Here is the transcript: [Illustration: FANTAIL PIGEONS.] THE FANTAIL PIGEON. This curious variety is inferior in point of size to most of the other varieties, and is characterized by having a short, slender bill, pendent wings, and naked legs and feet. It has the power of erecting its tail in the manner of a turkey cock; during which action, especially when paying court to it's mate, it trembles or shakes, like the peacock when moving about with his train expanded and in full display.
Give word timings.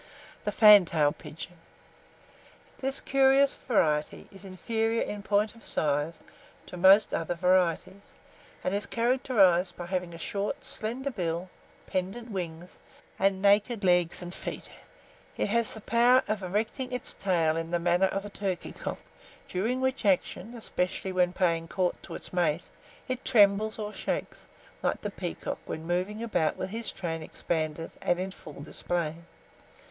[Illustration: 0.47 0.87
FANTAIL 0.87 1.11
PIGEONS.] 1.11 1.17
THE 1.37 1.45
FANTAIL 1.45 1.45
PIGEON. 1.45 1.57
This 2.87 3.01
curious 3.01 3.55
variety 3.55 4.27
is 4.31 4.43
inferior 4.43 5.03
in 5.03 5.21
point 5.21 5.53
of 5.53 5.63
size 5.63 6.15
to 6.65 6.75
most 6.75 7.13
of 7.13 7.27
the 7.27 7.33
other 7.35 7.35
varieties, 7.35 8.15
and 8.63 8.73
is 8.73 8.87
characterized 8.87 9.77
by 9.77 9.85
having 9.85 10.15
a 10.15 10.17
short, 10.17 10.63
slender 10.63 11.11
bill, 11.11 11.51
pendent 11.85 12.31
wings, 12.31 12.79
and 13.19 13.43
naked 13.43 13.83
legs 13.83 14.23
and 14.23 14.33
feet. 14.33 14.71
It 15.37 15.49
has 15.49 15.71
the 15.73 15.81
power 15.81 16.23
of 16.27 16.41
erecting 16.41 16.91
its 16.91 17.13
tail 17.13 17.55
in 17.55 17.69
the 17.69 17.77
manner 17.77 18.07
of 18.07 18.25
a 18.25 18.29
turkey 18.31 18.71
cock; 18.71 18.97
during 19.47 19.81
which 19.81 20.03
action, 20.03 20.55
especially 20.55 21.11
when 21.11 21.31
paying 21.31 21.67
court 21.67 22.01
to 22.01 22.15
it's 22.15 22.33
mate, 22.33 22.71
it 23.07 23.23
trembles 23.23 23.77
or 23.77 23.93
shakes, 23.93 24.47
like 24.81 25.01
the 25.01 25.11
peacock 25.11 25.59
when 25.67 25.85
moving 25.85 26.23
about 26.23 26.57
with 26.57 26.71
his 26.71 26.91
train 26.91 27.21
expanded 27.21 27.91
and 28.01 28.19
in 28.19 28.31
full 28.31 28.61
display. 28.63 29.17